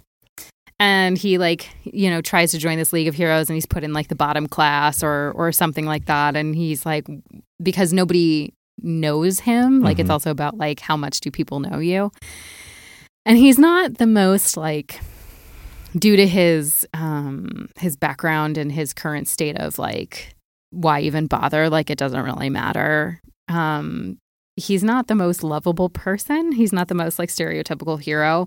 [0.80, 3.84] And he like you know tries to join this league of heroes, and he's put
[3.84, 6.34] in like the bottom class or or something like that.
[6.34, 7.06] And he's like
[7.62, 9.80] because nobody knows him.
[9.82, 10.12] Like it's Mhm.
[10.14, 12.10] also about like how much do people know you.
[13.24, 15.00] And he's not the most like
[15.96, 20.34] due to his um his background and his current state of like
[20.70, 24.18] why even bother like it doesn't really matter um
[24.56, 26.52] he's not the most lovable person.
[26.52, 28.46] He's not the most like stereotypical hero.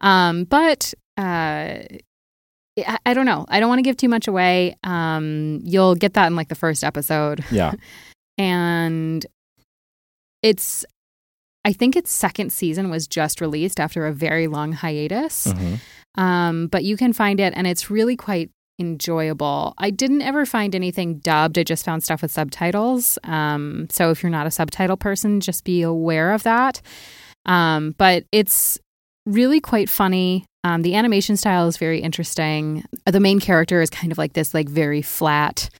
[0.00, 1.82] Um but uh
[2.86, 3.44] I, I don't know.
[3.48, 4.76] I don't want to give too much away.
[4.84, 7.44] Um you'll get that in like the first episode.
[7.50, 7.72] Yeah.
[8.38, 9.26] and
[10.42, 10.84] it's
[11.64, 15.48] i think its second season was just released after a very long hiatus.
[15.48, 15.80] Mhm.
[16.14, 19.74] um, but you can find it, and it's really quite enjoyable.
[19.78, 21.58] I didn't ever find anything dubbed.
[21.58, 23.18] I just found stuff with subtitles.
[23.24, 26.80] Um, so if you're not a subtitle person, just be aware of that.
[27.46, 28.78] Um, but it's
[29.26, 30.44] really quite funny.
[30.64, 32.84] Um, the animation style is very interesting.
[33.06, 35.70] The main character is kind of like this, like very flat,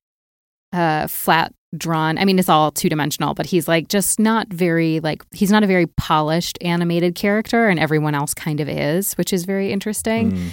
[0.73, 2.17] uh, flat drawn.
[2.17, 5.63] I mean, it's all two dimensional, but he's like just not very like he's not
[5.63, 10.33] a very polished animated character, and everyone else kind of is, which is very interesting.
[10.33, 10.51] Mm.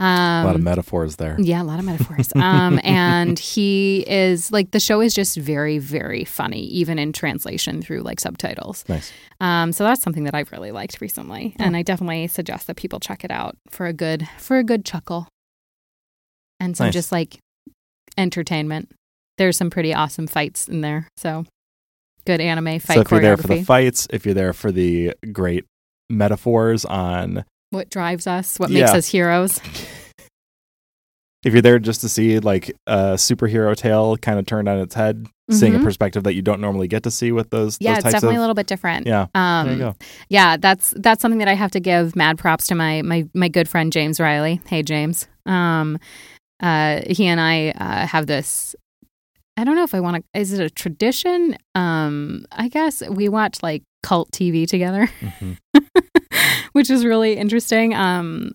[0.00, 1.36] Um, a lot of metaphors there.
[1.40, 2.32] yeah, a lot of metaphors.
[2.36, 7.82] um, and he is like the show is just very, very funny, even in translation
[7.82, 8.84] through like subtitles.
[8.88, 9.12] Nice.
[9.40, 13.00] Um, so that's something that I've really liked recently, and I definitely suggest that people
[13.00, 15.26] check it out for a good for a good chuckle
[16.60, 16.94] and some Nice.
[16.94, 17.38] just like
[18.16, 18.90] entertainment.
[19.36, 21.44] There's some pretty awesome fights in there, so
[22.26, 25.14] good anime fight so if you're there for the fights, if you're there for the
[25.32, 25.64] great
[26.10, 28.58] metaphors on what drives us?
[28.58, 28.96] What makes Yeah.
[28.96, 29.60] us heroes?
[31.44, 34.94] if you're there just to see like a superhero tale kind of turned on its
[34.94, 35.84] head, seeing a Mhm.
[35.84, 38.38] perspective that you don't normally get to see with those, Yeah, those it's definitely of
[38.38, 39.06] a little bit different.
[39.06, 39.28] Yeah.
[39.36, 39.96] Um, there you go.
[40.28, 43.48] yeah, that's that's something that I have to give mad props to my my my
[43.48, 44.60] good friend James Riley.
[44.66, 45.28] Hey James.
[45.46, 45.98] Um
[46.60, 48.74] uh he and I uh, have this
[49.56, 51.56] I don't know if I want to is it a tradition?
[51.76, 55.56] Um I guess we watch like cult TV together, Mhm.
[56.78, 57.94] which is really interesting.
[57.94, 58.52] Um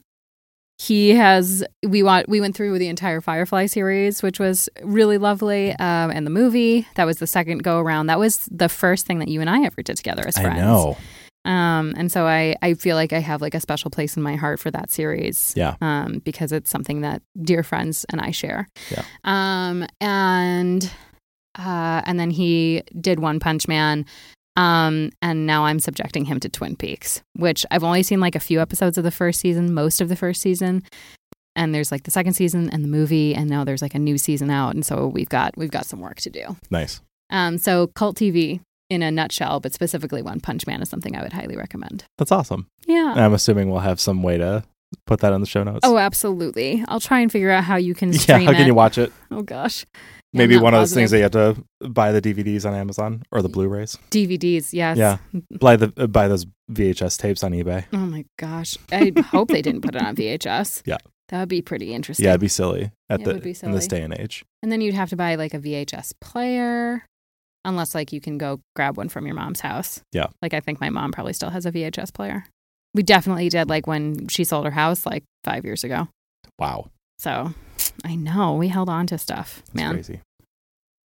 [0.79, 5.71] he has we wa- we went through the entire Firefly series, which was really lovely.
[5.71, 8.07] Um, and the movie that was the second go around.
[8.07, 10.59] That was the first thing that you and I ever did together as friends.
[10.59, 10.97] I know.
[11.45, 14.36] Um, and so I, I feel like I have like a special place in my
[14.36, 15.53] heart for that series.
[15.55, 15.75] Yeah.
[15.81, 18.67] Um, because it's something that dear friends and I share.
[18.89, 19.03] Yeah.
[19.23, 20.89] Um, and
[21.57, 24.05] uh, and then he did One Punch Man.
[24.55, 28.39] Um, and now I'm subjecting him to Twin Peaks, which I've only seen like a
[28.39, 30.83] few episodes of the first season, most of the first season.
[31.55, 34.17] And there's like the second season and the movie, and now there's like a new
[34.17, 36.55] season out, and so we've got we've got some work to do.
[36.71, 36.99] Nice.
[37.29, 41.21] Um, so cult TV in a nutshell, but specifically One Punch Man is something I
[41.21, 42.05] would highly recommend.
[42.17, 42.67] That's awesome.
[42.87, 43.11] Yeah.
[43.11, 44.63] And I'm assuming we'll have some way to
[45.05, 45.81] put that on the show notes.
[45.83, 46.83] Oh, absolutely.
[46.87, 48.19] I'll try and figure out how you can yeah.
[48.19, 48.67] stream How can it.
[48.67, 49.11] you watch it?
[49.31, 49.85] Oh gosh.
[50.34, 53.41] Maybe one of those things that you have to buy the DVDs on Amazon or
[53.41, 53.98] the Blu-rays.
[54.12, 54.98] DVDs, yes.
[54.98, 55.17] Yeah.
[55.60, 57.86] Buy the uh, buy those VHS tapes on eBay.
[57.93, 58.76] Oh my gosh.
[58.91, 60.82] I hope they didn't put it on VHS.
[60.88, 60.98] Yeah.
[61.30, 62.26] That would be pretty interesting.
[62.26, 64.43] Yeah, it'd be silly at it the would be in this day and age.
[64.62, 67.06] and then you'd have to buy like a VHS player.
[67.65, 70.02] Unless like you can go grab one from your mom's house.
[70.12, 70.28] Yeah.
[70.41, 72.46] Like I think my mom probably still has a VHS player.
[72.93, 76.08] We definitely did like when she sold her house like five years ago.
[76.60, 77.54] Wow, So
[78.03, 79.93] I know we held on to stuff, that's man.
[79.93, 80.21] crazy.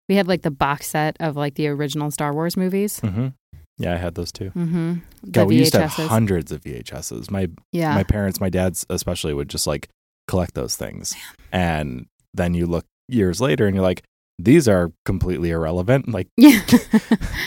[0.07, 2.99] We had like the box set of like the original Star Wars movies.
[2.99, 3.29] hmm
[3.77, 4.51] Yeah, I had those too.
[4.51, 4.95] Mm-hmm.
[5.31, 7.31] God, we used to have hundreds of VHSs.
[7.31, 7.95] My yeah.
[7.95, 9.89] my parents, my dad's especially, would just like
[10.27, 11.15] collect those things,
[11.51, 14.03] and then you look years later and you're like,
[14.37, 16.09] these are completely irrelevant.
[16.09, 16.73] Like now it's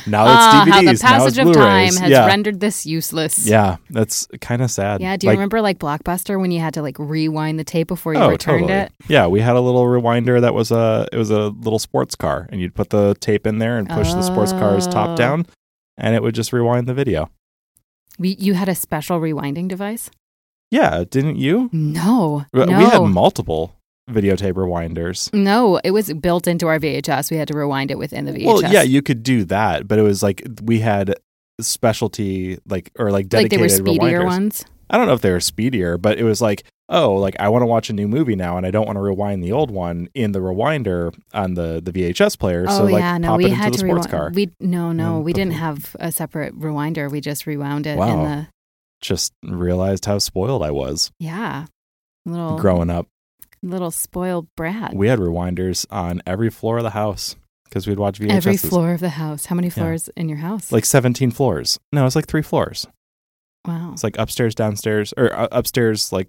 [0.07, 3.47] Ah, DVDs, how the passage of time has yeah, rendered this useless.
[3.47, 5.01] yeah, that's kind of sad.
[5.01, 5.17] Yeah.
[5.17, 8.15] Do you Like, remember like Blockbuster when you had to like rewind the tape before
[8.15, 8.81] you oh, returned totally.
[8.81, 8.93] it?
[9.09, 12.49] Yeah, we had a little rewinder that was a it was a little sports car,
[12.51, 14.91] and you'd put the tape in there and push the sports car's Oh.
[14.91, 15.47] top down,
[15.97, 17.31] and it would just rewind the video.
[18.19, 20.11] We, you had a special rewinding device?
[20.71, 21.71] Yeah, didn't you?
[21.73, 22.47] No.
[22.53, 22.79] We no.
[22.79, 23.75] we had multiple
[24.09, 25.33] videotape rewinders.
[25.35, 27.31] no, it was built into our VHS.
[27.31, 28.45] We had to rewind it within the VHS.
[28.47, 31.15] Well, yeah, you could do that, but it was like we had
[31.61, 34.25] specialty like or like like dedicated they were speedier rewinders.
[34.27, 34.65] ones.
[34.91, 37.63] I don't know if they were speedier, but it was like, oh, like I want
[37.63, 40.09] to watch a new movie now, and I don't want to rewind the old one
[40.15, 42.65] in the rewinder on the the VHS player.
[42.67, 44.11] Oh so like yeah, no, pop we it into had the to sports rewind.
[44.11, 44.31] car.
[44.35, 47.11] We no, no, And we didn't have a separate rewinder.
[47.11, 48.25] We just rewound it in Wow.
[48.25, 48.49] the
[49.03, 51.67] Just realized how spoiled I was yeah,
[52.25, 53.07] little growing up.
[53.63, 54.95] Little spoiled brat.
[54.95, 58.31] We had rewinders on every floor of the house because we'd watch VHS.
[58.31, 59.47] Every floor of the house.
[59.47, 60.73] How many floors in your house?
[60.73, 61.79] Like 17 floors.
[61.93, 62.87] No, it's like three floors.
[63.67, 63.91] wow.
[63.93, 66.29] It's like upstairs, downstairs, or uh, upstairs, like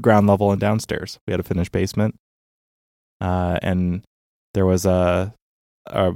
[0.00, 1.18] ground level and downstairs.
[1.26, 2.14] We had a finished basement,
[3.20, 4.02] uh, and
[4.54, 5.34] there was a,
[5.86, 6.12] a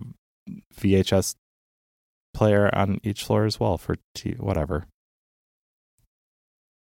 [0.80, 1.34] VHS
[2.34, 4.86] player on each floor as well for t- whatever.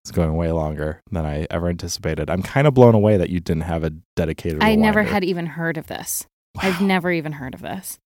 [0.05, 2.29] It's going way longer than I ever anticipated.
[2.29, 4.61] I'm kind of blown away that you didn't have a dedicated.
[4.61, 6.27] I never had even heard of this.
[6.53, 6.61] Wow.
[6.61, 7.97] I've never even heard of this.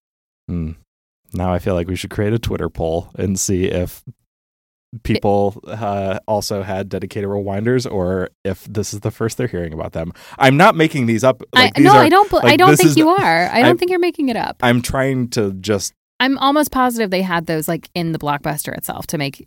[0.48, 0.72] Hmm.
[1.34, 4.02] Now I feel like we should create a Twitter poll and see if
[5.02, 9.92] people uh, also had dedicated rewinders or if this is the first they're hearing about
[9.92, 10.14] them.
[10.38, 11.42] I'm not making these up.
[11.54, 12.30] Like, I, these no, are, I don't.
[12.30, 13.46] bel- I don't think you are.
[13.50, 14.56] I don't I'm- think you're making it up.
[14.62, 15.92] I'm trying to just.
[16.18, 19.46] I'm almost positive they had those like in the blockbuster itself to make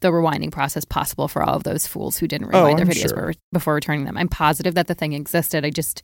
[0.00, 3.08] the rewinding process possible for all of those fools who didn't Oh, rewind their videos
[3.08, 3.26] sure.
[3.28, 4.16] before, before returning them.
[4.16, 5.64] I'm positive that the thing existed.
[5.64, 6.02] I just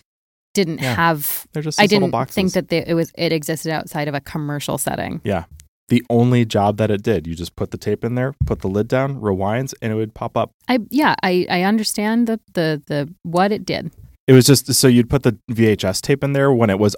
[0.54, 0.94] didn't Yeah.
[0.94, 1.46] have.
[1.52, 4.78] They're just I didn't think that they, it was it existed outside of a commercial
[4.78, 5.20] setting.
[5.24, 5.44] Yeah,
[5.88, 8.68] the only job that it did, you just put the tape in there, put the
[8.68, 10.52] lid down, rewinds, and it would pop up.
[10.68, 13.90] I yeah, I I understand the the the what it did.
[14.26, 16.94] It was just so you'd put the VHS tape in there when it was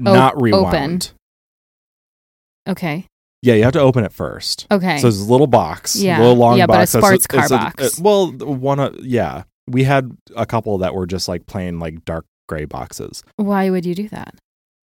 [0.00, 0.66] O- not rewound.
[0.66, 1.00] open.
[2.72, 3.06] Okay.
[3.42, 4.66] Yeah, you have to open it first.
[4.70, 4.98] Okay.
[4.98, 6.18] So it's a little box, Yeah.
[6.20, 6.92] little long Yeah, but a box.
[6.92, 7.98] That's sports car a- box.
[7.98, 12.04] uh, well, one, of yeah, we had a couple that were just like plain like
[12.04, 14.34] dark gray boxes why would you do that?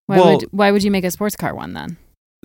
[0.05, 1.97] Why Well- would why would you make a sports car one then?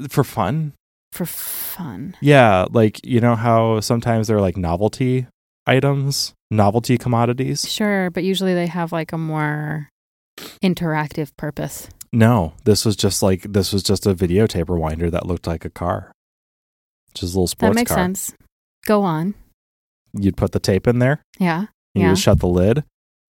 [0.08, 0.72] for fun.
[1.12, 2.16] For fun.
[2.20, 5.26] Yeah, like you know how sometimes they're like novelty
[5.66, 7.68] items, novelty commodities.
[7.70, 9.88] Sure, but usually they have like a more
[10.64, 11.88] interactive purpose.
[12.12, 15.70] No, this was just like this was just a videotape rewinder that looked like a
[15.70, 16.12] car,
[17.14, 17.98] just a little sports that makes car.
[17.98, 18.34] sense.
[18.86, 19.34] Go on.
[20.12, 21.66] You'd put the tape in there, Yeah.
[21.94, 22.08] you Yeah.
[22.08, 22.82] would shut the lid,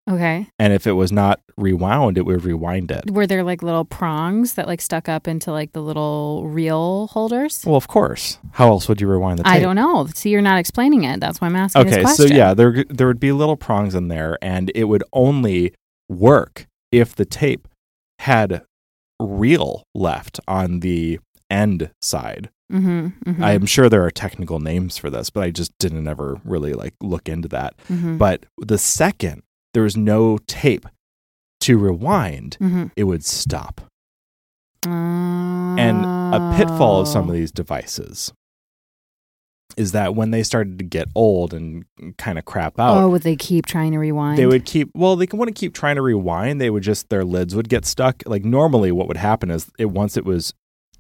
[0.08, 0.48] Okay.
[0.60, 3.10] and if it was not rewound, it would rewind it.
[3.10, 7.64] Were there like little prongs that like stuck up into like the little reel holders?
[7.66, 8.38] Well, of course.
[8.52, 9.54] How else would you rewind the tape?
[9.54, 10.06] I don't know.
[10.14, 11.20] See, you're not explaining it.
[11.20, 14.08] That's why I'm asking this Okay, so yeah, there there would be little prongs in
[14.08, 15.74] there, and it would only
[16.08, 17.68] work if the tape
[18.20, 18.62] had
[19.20, 22.50] reel left on the end side.
[22.72, 26.08] Mm-hmm, mm-hmm, I am sure there are technical names for this, but I just didn't
[26.08, 27.78] ever really like look into that.
[27.90, 30.86] mm-hmm, But the second there was no tape
[31.62, 32.88] to rewind, mm-hmm.
[32.96, 33.82] it would stop.
[34.86, 38.32] And a pitfall of some of these devices
[39.78, 41.86] is that when they started to get old and
[42.18, 44.38] kind of crap out, Oh, would they keep trying to rewind?
[44.40, 46.60] they would keep well they wouldn't keep trying to rewind.
[46.60, 48.24] They would just their lids would get stuck.
[48.26, 50.54] Like normally what would happen is it once it was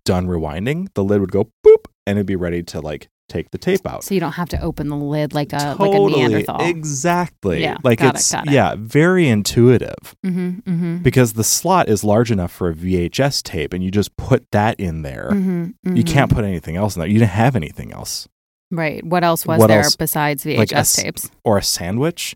[0.05, 3.57] done rewinding the lid would go boop and it'd be ready to like take the
[3.57, 4.05] tape out.
[4.05, 6.61] So you don't have to open the lid like a totally like a Neanderthal.
[6.61, 7.61] exactly.
[7.61, 8.53] Yeah, like it, it's got it.
[8.53, 10.15] yeah very intuitive.
[10.25, 14.15] Mm-hmm, mm-hmm, because the slot is large enough for a vhs tape and you just
[14.15, 15.29] put that in there.
[15.33, 18.27] Mm-hmm, you can't put anything else in there you didn't have anything else
[18.71, 19.03] Right.
[19.03, 19.95] What else was What there else?
[19.95, 21.31] besides VHS Like a tapes?
[21.45, 22.35] or a sandwich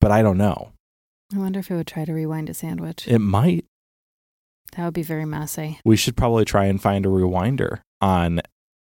[0.00, 0.72] but i don't know
[1.34, 3.06] I wonder if it would try to rewind a sandwich.
[3.06, 3.64] it might
[4.76, 5.78] that would be very messy.
[5.84, 8.40] we should probably try and find a rewinder on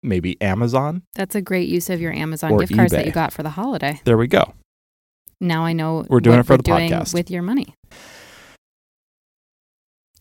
[0.03, 1.03] maybe Amazon.
[1.15, 4.01] That's a great use of your Amazon gift cards that you got for the holiday.
[4.05, 4.55] There we go.
[5.41, 7.15] Now I know We're doing what it for the podcast.
[7.15, 7.75] with your money.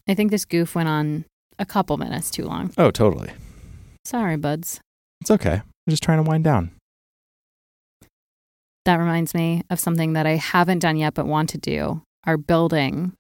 [0.08, 1.26] I think this goof went on
[1.60, 2.72] a couple minutes too long.
[2.78, 3.32] Oh, totally.
[4.06, 4.80] Sorry, buds.
[5.22, 5.62] It's okay.
[5.88, 6.72] I'm just trying to wind down.
[8.86, 12.02] That reminds me of something that I haven't done yet but want to do.
[12.26, 13.14] Our building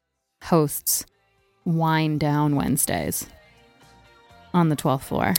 [0.43, 1.05] hosts
[1.65, 3.25] wind down Wednesdays
[4.53, 5.33] on the 12th floor.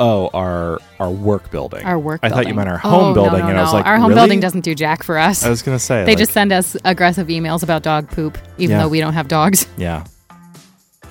[0.00, 1.84] Oh, our our work building.
[1.84, 2.44] Our work I building.
[2.44, 3.78] thought you meant our home Oh, building, no, no, and I was no.
[3.78, 4.20] like, our home really?
[4.20, 5.44] building doesn't do jack for us.
[5.44, 8.76] I was gonna say they like, just send us aggressive emails about dog poop, even
[8.76, 8.82] Yeah.
[8.82, 9.66] though we don't have dogs.
[9.76, 10.04] yeah.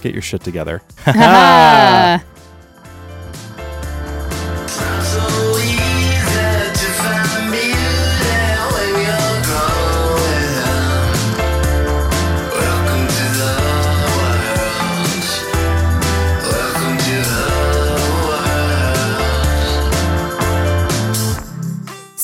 [0.01, 0.81] Get your shit together.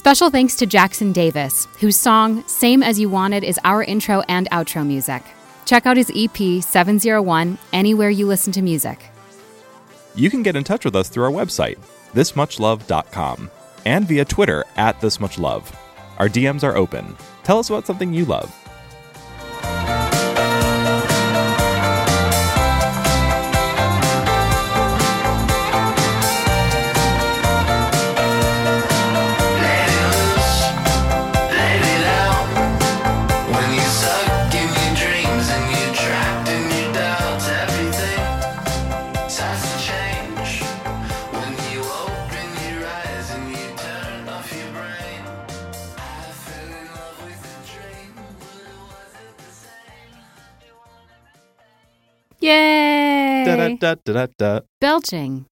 [0.08, 4.50] Special thanks to Jackson Davis, whose song Same As You Wanted is our intro and
[4.52, 5.22] outro music.
[5.66, 9.04] Check out his EP 701 anywhere you listen to music.
[10.16, 11.78] You can get in touch with us through our website,
[12.14, 13.52] thismuchlove.com,
[13.84, 15.76] and via Twitter at thismuchlove.
[16.20, 17.18] Our DMs are open.
[17.44, 18.56] Tell us about something you love.
[54.80, 55.46] Belching.